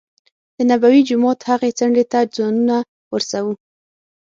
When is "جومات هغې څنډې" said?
1.07-2.03